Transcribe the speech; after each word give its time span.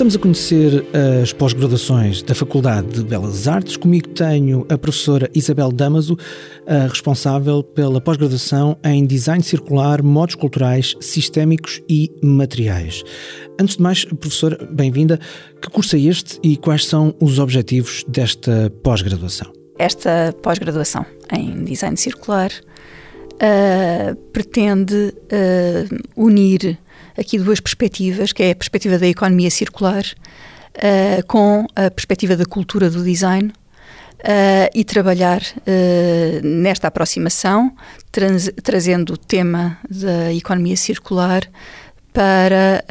Estamos 0.00 0.16
a 0.16 0.18
conhecer 0.18 0.86
as 1.20 1.30
pós-graduações 1.30 2.22
da 2.22 2.34
Faculdade 2.34 2.88
de 2.88 3.04
Belas 3.04 3.46
Artes. 3.46 3.76
Comigo 3.76 4.08
tenho 4.08 4.66
a 4.70 4.78
professora 4.78 5.30
Isabel 5.34 5.70
Damaso, 5.70 6.16
responsável 6.88 7.62
pela 7.62 8.00
pós-graduação 8.00 8.78
em 8.82 9.04
Design 9.04 9.44
Circular, 9.44 10.02
Modos 10.02 10.36
Culturais, 10.36 10.96
Sistémicos 11.02 11.82
e 11.86 12.10
Materiais. 12.22 13.04
Antes 13.60 13.76
de 13.76 13.82
mais, 13.82 14.06
professora, 14.06 14.66
bem-vinda. 14.72 15.20
Que 15.60 15.68
curso 15.68 15.94
é 15.96 16.00
este 16.00 16.38
e 16.42 16.56
quais 16.56 16.86
são 16.86 17.14
os 17.20 17.38
objetivos 17.38 18.02
desta 18.08 18.72
pós-graduação? 18.82 19.52
Esta 19.78 20.34
pós-graduação 20.40 21.04
em 21.30 21.62
Design 21.62 21.98
Circular 21.98 22.50
uh, 23.34 24.16
pretende 24.32 24.94
uh, 24.94 25.96
unir 26.16 26.78
aqui 27.20 27.38
duas 27.38 27.60
perspectivas, 27.60 28.32
que 28.32 28.42
é 28.42 28.50
a 28.52 28.56
perspectiva 28.56 28.98
da 28.98 29.06
economia 29.06 29.50
circular 29.50 30.02
uh, 30.02 31.26
com 31.26 31.66
a 31.76 31.90
perspectiva 31.90 32.36
da 32.36 32.46
cultura 32.46 32.88
do 32.88 33.04
design. 33.04 33.52
Uh, 34.20 34.68
e 34.74 34.84
trabalhar 34.84 35.40
uh, 35.40 36.46
nesta 36.46 36.88
aproximação, 36.88 37.74
trazendo 38.62 39.14
o 39.14 39.16
tema 39.16 39.78
da 39.88 40.30
economia 40.34 40.76
circular 40.76 41.40
para 42.12 42.84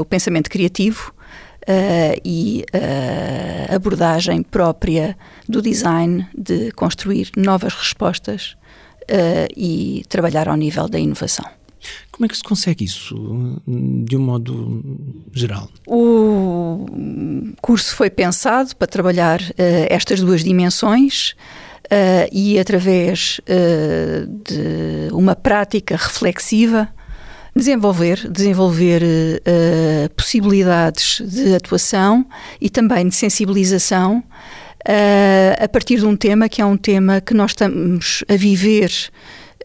o 0.00 0.04
pensamento 0.06 0.48
criativo 0.48 1.12
e 2.24 2.64
a 3.68 3.74
abordagem 3.74 4.42
própria 4.42 5.18
do 5.46 5.60
design 5.60 6.26
de 6.34 6.70
construir 6.72 7.30
novas 7.36 7.74
respostas 7.74 8.56
e 9.56 10.04
trabalhar 10.08 10.48
ao 10.48 10.56
nível 10.56 10.88
da 10.88 11.00
inovação. 11.00 11.63
Como 12.10 12.26
é 12.26 12.28
que 12.28 12.36
se 12.36 12.44
consegue 12.44 12.84
isso, 12.84 13.60
de 13.66 14.16
um 14.16 14.20
modo 14.20 14.82
geral? 15.32 15.68
O 15.86 16.86
curso 17.60 17.94
foi 17.96 18.08
pensado 18.08 18.74
para 18.76 18.86
trabalhar 18.86 19.40
uh, 19.40 19.54
estas 19.88 20.20
duas 20.20 20.44
dimensões 20.44 21.34
uh, 21.86 22.28
e, 22.30 22.58
através 22.58 23.40
uh, 23.40 24.26
de 24.26 25.12
uma 25.12 25.34
prática 25.34 25.96
reflexiva, 25.96 26.88
desenvolver, 27.54 28.28
desenvolver 28.30 29.00
possibilidades 30.16 31.20
de 31.24 31.54
atuação 31.54 32.26
e 32.60 32.68
também 32.68 33.08
de 33.08 33.14
sensibilização 33.14 34.24
a 35.62 35.68
partir 35.68 35.98
de 35.98 36.04
um 36.04 36.16
tema 36.16 36.48
que 36.48 36.60
é 36.60 36.66
um 36.66 36.76
tema 36.76 37.20
que 37.20 37.32
nós 37.32 37.52
estamos 37.52 38.24
a 38.28 38.34
viver 38.34 38.90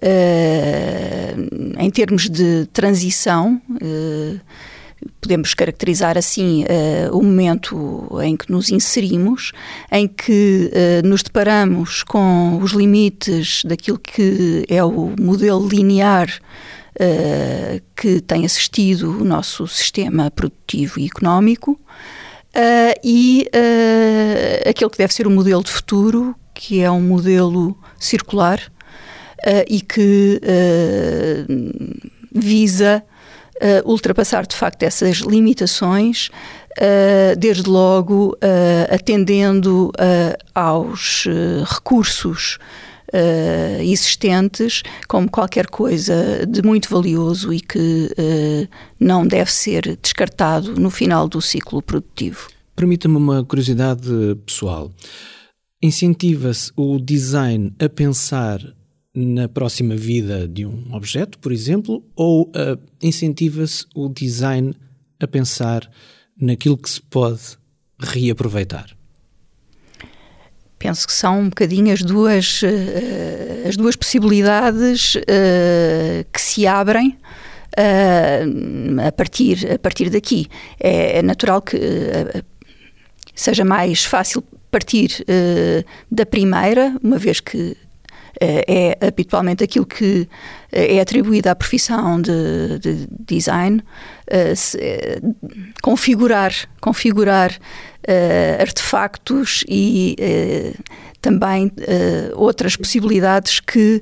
Uh, 0.01 1.77
em 1.77 1.89
termos 1.89 2.29
de 2.29 2.65
transição, 2.71 3.61
uh, 3.69 4.39
podemos 5.19 5.53
caracterizar 5.53 6.17
assim 6.17 6.63
uh, 6.63 7.17
o 7.17 7.21
momento 7.21 8.09
em 8.23 8.37
que 8.37 8.49
nos 8.49 8.69
inserimos, 8.69 9.51
em 9.91 10.07
que 10.07 10.71
nos 11.03 11.21
deparamos 11.21 12.03
com 12.03 12.59
os 12.61 12.71
limites 12.71 13.63
daquilo 13.65 13.99
que 13.99 14.65
é 14.69 14.83
o 14.83 15.13
modelo 15.19 15.67
linear 15.67 16.27
que 17.95 18.19
tem 18.19 18.43
assistido 18.43 19.21
o 19.21 19.23
nosso 19.23 19.65
sistema 19.67 20.29
produtivo 20.29 20.99
e 20.99 21.05
económico. 21.05 21.79
e 23.01 23.47
aquele 24.67 24.89
que 24.89 24.97
deve 24.97 25.13
ser 25.13 25.25
o 25.25 25.31
modelo 25.31 25.63
de 25.63 25.71
futuro, 25.71 26.35
que 26.53 26.81
é 26.81 26.91
um 26.91 26.99
modelo 26.99 27.77
circular, 27.97 28.69
uh, 29.45 29.65
e 29.67 29.81
que 29.81 30.41
uh, 30.43 31.89
visa 32.31 33.03
uh, 33.55 33.89
ultrapassar 33.89 34.45
de 34.45 34.55
facto 34.55 34.83
essas 34.83 35.17
limitações, 35.17 36.29
desde 37.37 37.69
logo 37.69 38.37
atendendo 38.89 39.91
aos 40.55 41.25
recursos 41.65 42.57
Uh, 43.11 43.81
existentes 43.81 44.83
como 45.07 45.27
qualquer 45.31 45.65
coisa 45.65 46.45
de 46.45 46.61
muito 46.61 46.87
valioso 46.91 47.51
e 47.51 47.59
que 47.59 48.05
uh, 48.11 48.67
não 48.99 49.25
deve 49.25 49.51
ser 49.51 49.97
descartado 49.99 50.79
no 50.79 50.91
final 50.91 51.27
do 51.27 51.41
ciclo 51.41 51.81
produtivo. 51.81 52.47
Permita-me 52.75 53.17
uma 53.17 53.43
curiosidade 53.43 54.07
pessoal. 54.45 54.91
Incentiva-se 55.81 56.71
o 56.75 56.99
design 56.99 57.73
a 57.79 57.89
pensar 57.89 58.61
na 59.25 59.49
próxima 59.49 59.95
vida 59.95 60.47
de 60.47 60.65
um 60.65 60.93
objeto, 60.93 61.37
por 61.39 61.51
exemplo, 61.51 62.03
ou 62.15 62.43
uh, 62.43 62.79
incentiva-se 63.01 63.85
o 63.93 64.07
design 64.07 64.73
a 65.19 65.27
pensar 65.27 65.89
naquilo 66.39 66.77
que 66.77 66.89
se 66.89 67.01
pode 67.01 67.57
reaproveitar? 67.99 68.95
Penso 70.77 71.05
que 71.05 71.11
são 71.11 71.41
um 71.41 71.49
bocadinho 71.49 71.91
as 71.91 72.01
duas, 72.01 72.61
uh, 72.63 73.67
as 73.67 73.75
duas 73.75 73.97
possibilidades 73.97 75.15
uh, 75.15 76.25
que 76.31 76.39
se 76.41 76.65
abrem 76.65 77.17
a, 79.05 79.11
partir, 79.11 79.71
a 79.71 79.79
partir 79.79 80.09
daqui. 80.09 80.47
É, 80.79 81.19
é 81.19 81.21
natural 81.21 81.61
que 81.61 81.77
seja 83.33 83.63
mais 83.63 84.03
fácil 84.03 84.43
partir 84.69 85.23
da 86.11 86.25
primeira, 86.25 86.97
uma 87.01 87.17
vez 87.17 87.39
que 87.39 87.77
é 88.39 88.97
habitualmente 89.05 89.63
aquilo 89.63 89.85
que 89.85 90.27
eh, 90.71 90.95
é 90.97 91.01
atribuído 91.01 91.49
à 91.49 91.55
profissão 91.55 92.21
de, 92.21 92.79
de 92.79 93.07
design, 93.27 93.81
uh, 94.27 95.35
configurar, 95.81 96.53
configurar 96.81 97.57
artefactos 98.59 99.63
e 99.67 100.15
também 101.21 101.71
outras 102.33 102.75
possibilidades 102.75 103.59
que 103.59 104.01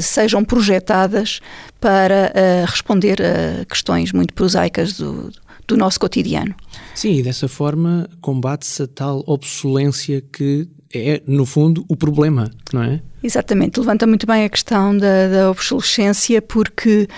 sejam 0.00 0.42
projetadas 0.44 1.40
para 1.78 2.32
responder 2.66 3.20
a 3.22 3.64
questões 3.66 4.12
muito 4.12 4.34
prosaicas 4.34 4.94
do, 4.94 5.30
do 5.68 5.76
nosso 5.76 6.00
cotidiano. 6.00 6.54
Sim, 6.94 7.14
e 7.14 7.22
dessa 7.22 7.48
forma 7.48 8.08
combate-se 8.20 8.82
a 8.82 8.86
tal 8.86 9.22
obsolência 9.26 10.20
que 10.20 10.68
é, 10.94 11.22
no 11.26 11.46
fundo, 11.46 11.84
o 11.88 11.96
problema, 11.96 12.50
não 12.72 12.82
é? 12.82 13.00
Exatamente, 13.22 13.78
levanta 13.78 14.06
muito 14.06 14.26
bem 14.26 14.44
a 14.44 14.48
questão 14.48 14.96
da, 14.96 15.28
da 15.28 15.50
obsolescência, 15.50 16.42
porque 16.42 17.08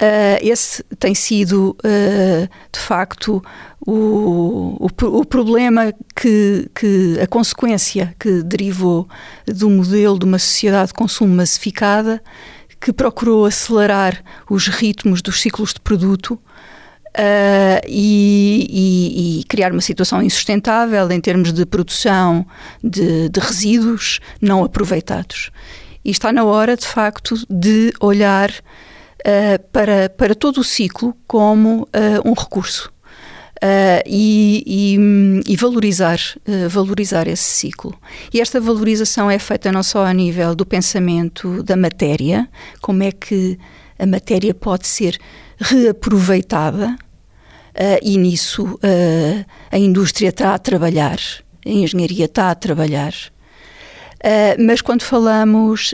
uh, 0.00 0.38
esse 0.42 0.84
tem 0.98 1.14
sido, 1.14 1.76
uh, 1.84 2.48
de 2.70 2.78
facto, 2.78 3.42
o, 3.86 4.76
o, 4.78 4.86
o, 4.86 5.24
problema 5.24 5.92
que, 6.14 6.70
que 6.74 7.18
a 7.20 7.26
consequência 7.26 8.14
que 8.18 8.42
derivou 8.42 9.08
do 9.46 9.70
modelo 9.70 10.18
de 10.18 10.24
uma 10.24 10.38
sociedade 10.38 10.88
de 10.88 10.94
consumo 10.94 11.34
massificada 11.34 12.22
que 12.80 12.92
procurou 12.92 13.46
acelerar 13.46 14.22
os 14.48 14.68
ritmos 14.68 15.22
dos 15.22 15.40
ciclos 15.40 15.72
de 15.72 15.80
produto 15.80 16.38
Uh, 17.16 17.78
e, 17.86 18.66
e, 18.68 18.93
criar 19.54 19.70
uma 19.70 19.80
situação 19.80 20.20
insustentável 20.20 21.08
em 21.12 21.20
termos 21.20 21.52
de 21.52 21.64
produção 21.64 22.44
de, 22.82 23.28
de, 23.28 23.38
resíduos 23.38 24.18
não 24.40 24.64
aproveitados. 24.64 25.52
E 26.04 26.10
está 26.10 26.32
na 26.32 26.42
hora, 26.42 26.76
de 26.76 26.84
facto, 26.84 27.36
de 27.48 27.92
olhar 28.00 28.50
uh, 28.50 29.62
para, 29.70 30.10
para 30.10 30.34
todo 30.34 30.58
o 30.58 30.64
ciclo 30.64 31.16
como 31.24 31.82
uh, 31.82 32.28
um 32.28 32.32
recurso. 32.32 32.92
E, 34.04 35.42
e, 35.48 35.56
valorizar, 35.56 36.18
valorizar 36.68 37.26
esse 37.26 37.44
ciclo. 37.44 37.98
E 38.30 38.38
esta 38.38 38.60
valorização 38.60 39.30
é 39.30 39.38
feita 39.38 39.72
não 39.72 39.82
só 39.82 40.04
a 40.04 40.12
nível 40.12 40.54
do 40.54 40.66
pensamento 40.66 41.62
da 41.62 41.74
matéria, 41.74 42.46
como 42.82 43.02
é 43.02 43.10
que 43.10 43.58
a 43.98 44.04
matéria 44.04 44.52
pode 44.52 44.86
ser 44.86 45.18
reaproveitada 45.58 46.94
uh, 47.74 47.98
e 48.02 48.16
nisso 48.16 48.64
uh, 48.64 49.44
a 49.70 49.78
indústria 49.78 50.28
está 50.28 50.54
a 50.54 50.58
trabalhar, 50.58 51.18
a 51.64 51.68
engenharia 51.68 52.26
está 52.26 52.50
a 52.50 52.54
trabalhar. 52.54 53.12
Uh, 54.20 54.56
mas 54.66 54.80
quando 54.80 55.02
falamos 55.02 55.92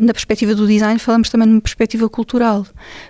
na 0.00 0.12
perspectiva 0.12 0.54
do 0.54 0.68
design, 0.68 1.00
falamos 1.00 1.28
também 1.30 1.48
numa 1.48 1.60
perspectiva 1.60 2.08
cultural, 2.08 2.64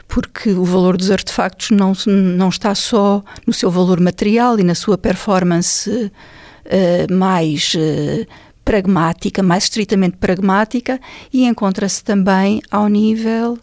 porque 0.08 0.48
o 0.50 0.64
valor 0.64 0.96
dos 0.96 1.10
artefactos 1.10 1.70
não, 1.70 1.92
não 2.06 2.48
está 2.48 2.74
só 2.74 3.22
no 3.46 3.52
seu 3.52 3.70
valor 3.70 4.00
material 4.00 4.58
e 4.58 4.64
na 4.64 4.74
sua 4.74 4.96
performance 4.96 6.10
mais 7.10 7.76
pragmática, 8.64 9.42
mais 9.42 9.64
estritamente 9.64 10.16
pragmática, 10.16 10.98
e 11.30 11.44
encontra-se 11.44 12.02
também 12.02 12.62
ao 12.70 12.88
nível 12.88 13.58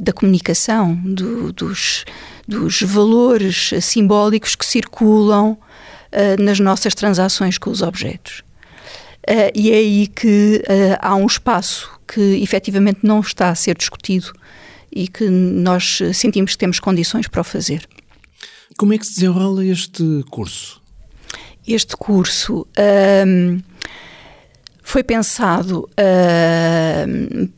da 0.00 0.12
comunicação, 0.12 0.94
do, 0.94 1.52
dos 1.52 2.04
dos 2.48 2.80
valores 2.80 3.70
simbólicos 3.82 4.56
que 4.56 4.64
circulam 4.64 5.50
uh, 5.50 6.42
nas 6.42 6.58
nossas 6.58 6.94
transações 6.94 7.58
com 7.58 7.68
os 7.68 7.82
objetos. 7.82 8.42
Uh, 9.28 9.52
e 9.54 9.70
é 9.70 9.74
aí 9.74 10.06
que 10.06 10.64
uh, 10.64 10.98
há 10.98 11.14
um 11.14 11.26
espaço 11.26 11.90
que 12.06 12.42
efetivamente 12.42 13.00
não 13.02 13.20
está 13.20 13.50
a 13.50 13.54
ser 13.54 13.76
discutido 13.76 14.32
e 14.90 15.06
que 15.06 15.28
nós 15.28 16.00
sentimos 16.14 16.52
que 16.52 16.58
temos 16.58 16.80
condições 16.80 17.28
para 17.28 17.42
o 17.42 17.44
fazer. 17.44 17.86
Como 18.78 18.94
é 18.94 18.98
que 18.98 19.04
se 19.04 19.16
desenrola 19.16 19.62
este 19.66 20.24
curso? 20.30 20.80
Este 21.66 21.94
curso 21.94 22.66
um, 23.26 23.60
foi 24.82 25.04
pensado 25.04 25.86
um, 27.06 27.48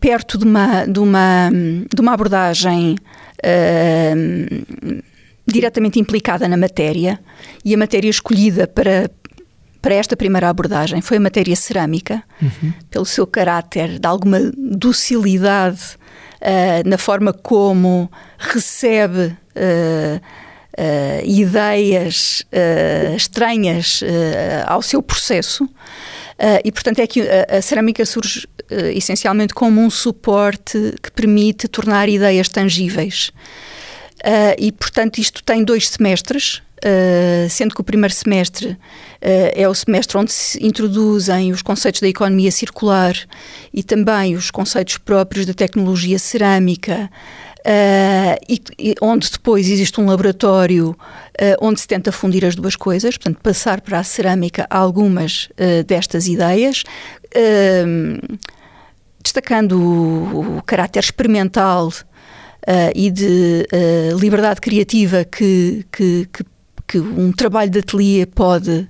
perto 0.00 0.38
de 0.38 0.44
uma, 0.44 0.84
de 0.86 0.98
uma, 0.98 1.50
de 1.94 2.00
uma 2.00 2.12
abordagem 2.12 2.96
um, 4.16 5.00
diretamente 5.46 5.98
implicada 5.98 6.46
na 6.46 6.56
matéria 6.56 7.18
e 7.64 7.74
a 7.74 7.78
matéria 7.78 8.10
escolhida 8.10 8.66
para, 8.66 9.10
para 9.80 9.94
esta 9.94 10.16
primeira 10.16 10.48
abordagem 10.48 11.00
foi 11.00 11.16
a 11.16 11.20
matéria 11.20 11.56
cerâmica, 11.56 12.22
uhum. 12.40 12.72
pelo 12.90 13.06
seu 13.06 13.26
caráter 13.26 13.98
de 13.98 14.06
alguma 14.06 14.38
docilidade 14.56 15.96
uh, 16.40 16.88
na 16.88 16.98
forma 16.98 17.32
como 17.32 18.10
recebe 18.38 19.26
uh, 19.26 20.16
uh, 20.16 21.24
ideias 21.24 22.44
estranhas 23.16 24.00
ao 24.66 24.82
seu 24.82 25.02
processo. 25.02 25.68
E, 26.64 26.70
portanto, 26.70 27.00
é 27.00 27.06
que 27.06 27.22
a, 27.22 27.58
a 27.58 27.62
cerâmica 27.62 28.04
surge 28.04 28.46
essencialmente 28.94 29.54
como 29.54 29.80
um 29.80 29.88
suporte 29.88 30.94
que 31.02 31.10
permite 31.10 31.66
tornar 31.68 32.08
ideias 32.08 32.48
tangíveis. 32.48 33.30
e, 34.58 34.70
portanto, 34.72 35.18
isto 35.18 35.42
tem 35.42 35.64
dois 35.64 35.88
semestres, 35.88 36.62
Uh, 36.78 37.50
sendo 37.50 37.74
que 37.74 37.80
o 37.80 37.84
primeiro 37.84 38.14
semestre 38.14 38.68
uh, 38.68 38.78
é 39.20 39.68
o 39.68 39.74
semestre 39.74 40.16
onde 40.16 40.30
se 40.30 40.64
introduzem 40.64 41.50
os 41.50 41.60
conceitos 41.60 42.00
da 42.00 42.06
economia 42.06 42.52
circular 42.52 43.14
e 43.74 43.82
também 43.82 44.36
os 44.36 44.52
conceitos 44.52 44.96
próprios 44.96 45.44
da 45.44 45.52
tecnologia 45.52 46.20
cerâmica, 46.20 47.10
uh, 47.58 48.44
e, 48.48 48.62
e, 48.78 48.94
onde 49.02 49.28
depois 49.28 49.68
existe 49.68 50.00
um 50.00 50.06
laboratório 50.06 50.96
onde 51.60 51.80
se 51.80 51.86
tenta 51.86 52.10
fundir 52.10 52.44
as 52.44 52.56
duas 52.56 52.74
coisas, 52.74 53.16
portanto, 53.16 53.40
passar 53.40 53.80
para 53.80 54.00
a 54.00 54.02
cerâmica 54.02 54.66
algumas 54.68 55.48
destas 55.86 56.26
ideias. 56.26 56.82
destacando 59.22 59.80
o, 59.80 60.58
o 60.58 60.62
caráter 60.62 60.98
experimental 60.98 61.92
Uh, 62.66 62.92
e 62.94 63.10
de 63.10 63.66
uh, 63.72 64.18
liberdade 64.18 64.60
criativa 64.60 65.24
que, 65.24 65.86
que, 65.90 66.28
que, 66.30 66.44
que 66.88 66.98
um 66.98 67.30
trabalho 67.30 67.70
de 67.70 67.78
ateliê 67.78 68.26
pode 68.26 68.88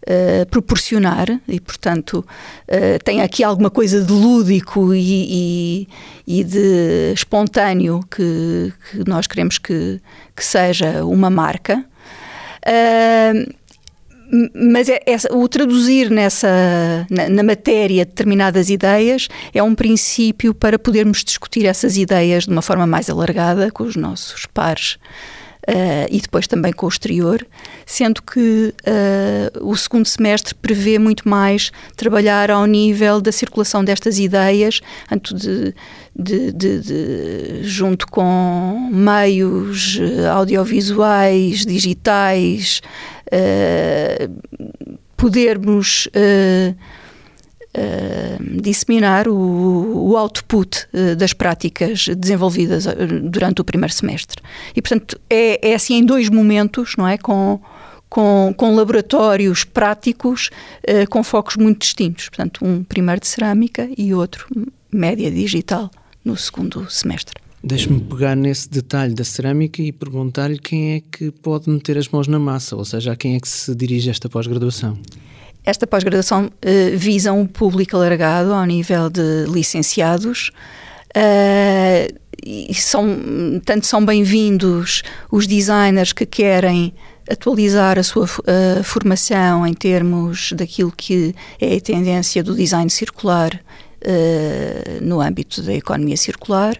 Uh, 0.00 0.46
proporcionar 0.46 1.26
e, 1.46 1.60
portanto, 1.60 2.24
uh, 2.66 3.04
tem 3.04 3.20
aqui 3.20 3.44
alguma 3.44 3.68
coisa 3.68 4.02
de 4.02 4.10
lúdico 4.10 4.94
e, 4.94 5.84
e, 6.26 6.38
e 6.40 6.44
de 6.44 7.12
espontâneo 7.12 8.00
que, 8.10 8.72
que, 8.90 9.06
nós 9.06 9.26
queremos 9.26 9.58
que, 9.58 10.00
que 10.34 10.42
seja 10.42 11.04
uma 11.04 11.28
marca. 11.28 11.84
Uh, 12.64 13.52
mas 14.54 14.88
é, 14.88 15.00
é, 15.04 15.16
o 15.34 15.46
traduzir 15.46 16.10
nessa, 16.10 17.06
na, 17.10 17.28
na, 17.28 17.42
matéria 17.42 18.06
determinadas 18.06 18.70
ideias 18.70 19.28
é 19.52 19.62
um 19.62 19.74
princípio 19.74 20.54
para 20.54 20.78
podermos 20.78 21.22
discutir 21.24 21.66
essas 21.66 21.98
ideias 21.98 22.44
de 22.44 22.50
uma 22.50 22.62
forma 22.62 22.86
mais 22.86 23.10
alargada 23.10 23.70
com 23.70 23.84
os 23.84 23.96
nossos 23.96 24.46
pares 24.46 24.96
Uh, 25.68 26.08
e 26.10 26.18
depois 26.18 26.46
também 26.46 26.72
com 26.72 26.86
o 26.86 26.88
exterior, 26.88 27.46
sendo 27.84 28.22
que 28.22 28.72
uh, 28.86 29.68
o 29.68 29.76
segundo 29.76 30.06
semestre 30.06 30.54
prevê 30.54 30.98
muito 30.98 31.28
mais 31.28 31.70
trabalhar 31.94 32.50
ao 32.50 32.64
nível 32.64 33.20
da 33.20 33.30
circulação 33.30 33.84
destas 33.84 34.18
ideias, 34.18 34.80
de, 35.34 35.74
de, 36.16 36.52
de, 36.80 37.62
junto 37.64 38.06
com 38.06 38.88
meios 38.90 40.00
audiovisuais, 40.32 41.66
digitais, 41.66 42.80
podermos 45.18 46.08
Uh, 47.76 48.60
disseminar 48.62 49.28
o, 49.28 50.08
o 50.10 50.16
output 50.16 50.86
uh, 50.86 51.14
das 51.14 51.34
práticas 51.34 52.06
desenvolvidas 52.16 52.86
uh, 52.86 52.94
durante 53.22 53.60
o 53.60 53.64
primeiro 53.64 53.92
semestre. 53.92 54.42
E, 54.74 54.80
portanto, 54.80 55.20
é, 55.28 55.70
é 55.70 55.74
assim 55.74 55.96
em 55.96 56.04
dois 56.04 56.30
momentos, 56.30 56.94
não 56.96 57.06
é? 57.06 57.18
Com, 57.18 57.60
com, 58.08 58.54
com 58.56 58.74
laboratórios 58.74 59.64
práticos 59.64 60.48
com 61.10 61.22
focos 61.22 61.56
muito 61.56 61.80
distintos. 61.80 62.30
Portanto, 62.30 62.64
um 62.64 62.82
primeiro 62.82 63.20
de 63.20 63.26
cerâmica 63.26 63.86
e 63.98 64.14
outro 64.14 64.48
média 64.90 65.30
digital 65.30 65.90
no 66.24 66.36
segundo 66.38 66.90
semestre. 66.90 67.34
Deixe-me 67.62 68.00
pegar 68.00 68.36
nesse 68.36 68.68
detalhe 68.70 69.14
da 69.14 69.24
cerâmica 69.24 69.82
e 69.82 69.92
perguntar-lhe 69.92 70.58
quem 70.58 70.94
é 70.94 71.00
que 71.00 71.30
pode 71.30 71.68
meter 71.68 71.98
as 71.98 72.08
mãos 72.08 72.28
na 72.28 72.38
massa, 72.38 72.76
ou 72.76 72.84
seja, 72.84 73.12
a 73.12 73.16
quem 73.16 73.36
é 73.36 73.40
que 73.40 73.48
se 73.48 73.74
dirige 73.74 74.08
esta 74.08 74.28
pós-graduação. 74.28 74.98
Esta 75.64 75.86
pós-graduação 75.86 76.46
uh, 76.46 76.96
visa 76.96 77.32
um 77.32 77.46
público 77.46 77.96
alargado 77.96 78.52
ao 78.52 78.64
nível 78.64 79.10
de 79.10 79.44
licenciados. 79.48 80.50
Uh, 81.16 82.18
e 82.44 82.72
são, 82.74 83.60
tanto 83.64 83.86
são 83.86 84.04
bem-vindos 84.04 85.02
os 85.30 85.46
designers 85.46 86.12
que 86.12 86.24
querem 86.24 86.94
atualizar 87.28 87.98
a 87.98 88.02
sua 88.02 88.24
uh, 88.24 88.82
formação 88.84 89.66
em 89.66 89.74
termos 89.74 90.52
daquilo 90.52 90.92
que 90.96 91.34
é 91.60 91.76
a 91.76 91.80
tendência 91.80 92.42
do 92.42 92.54
design 92.54 92.88
circular 92.90 93.60
no 95.02 95.20
âmbito 95.20 95.60
da 95.60 95.74
economia 95.74 96.16
circular. 96.16 96.76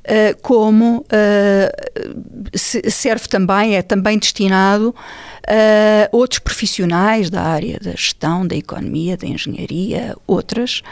Uh, 0.00 0.36
como 0.40 1.04
serve 2.54 3.28
também, 3.28 3.76
é 3.76 3.82
também 3.82 4.18
destinado 4.18 4.94
uh, 5.50 6.08
outros 6.10 6.38
profissionais 6.38 7.28
da 7.28 7.42
área 7.42 7.78
da 7.78 7.90
gestão, 7.92 8.46
da 8.46 8.56
economia, 8.56 9.16
da 9.16 9.26
engenharia, 9.26 10.16
outras, 10.26 10.82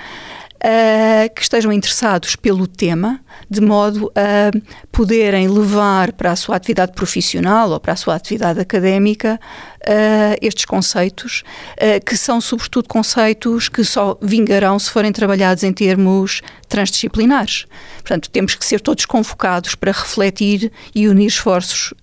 uh, 0.58 1.34
que 1.34 1.42
estejam 1.42 1.72
interessados 1.72 2.36
pelo 2.36 2.66
tema, 2.66 3.20
de 3.48 3.60
modo 3.60 4.12
a 4.14 4.50
poderem 4.90 5.48
levar 5.48 6.12
para 6.12 6.32
a 6.32 6.36
sua 6.36 6.56
atividade 6.56 6.92
profissional 6.92 7.70
ou 7.70 7.80
para 7.80 7.92
a 7.92 7.96
sua 7.96 8.14
atividade 8.14 8.60
académica 8.60 9.40
uh, 9.82 10.36
estes 10.42 10.64
conceitos, 10.64 11.42
uh, 11.74 12.04
que 12.04 12.16
são 12.16 12.40
sobretudo 12.40 12.88
conceitos 12.88 13.68
que 13.68 13.84
só 13.84 14.18
vingarão 14.20 14.78
se 14.78 14.90
forem 14.90 15.12
trabalhados 15.12 15.62
em 15.62 15.72
termos 15.72 16.42
transdisciplinares. 16.68 17.66
Portanto, 17.98 18.28
temos 18.30 18.54
que 18.54 18.64
ser 18.64 18.80
todos 18.80 19.06
convocados 19.06 19.74
para 19.74 19.92
refletir 19.92 20.70
e 20.94 21.08
unir 21.08 21.26
esforços 21.26 21.94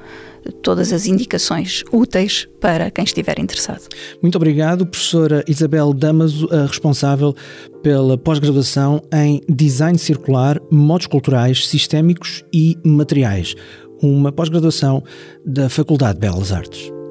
todas 0.63 0.93
as 0.93 1.07
indicações 1.07 1.83
úteis 1.93 2.49
para 2.61 2.91
quem 2.91 3.05
estiver 3.05 3.39
interessado. 3.39 3.89
Muito 4.23 4.37
obrigado, 4.37 4.87
professora 4.87 5.45
Isabel 5.47 5.93
Damaso, 5.93 6.49
responsável 6.67 7.35
pela 7.83 8.17
pós-graduação 8.17 9.03
em 9.13 9.41
Design 9.49 9.99
Circular, 9.99 10.61
Modos 10.71 11.07
Culturais, 11.07 11.67
Sistémicos 11.67 12.45
e 12.53 12.77
Materiais, 12.85 13.55
uma 14.03 14.33
pós-graduação 14.33 15.03
da 15.45 15.69
Faculdade 15.69 16.15
de 16.15 16.21
Belas 16.21 16.53
Artes. 16.53 17.04